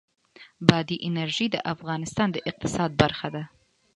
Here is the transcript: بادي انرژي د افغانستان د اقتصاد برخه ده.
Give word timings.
بادي 0.67 0.97
انرژي 1.09 1.47
د 1.51 1.55
افغانستان 1.73 2.27
د 2.31 2.37
اقتصاد 2.49 2.91
برخه 3.01 3.27
ده. 3.35 3.43